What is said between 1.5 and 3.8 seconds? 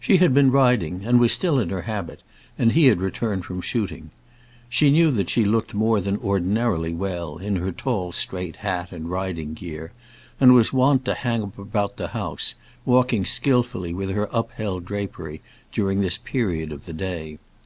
in her habit, and he had returned from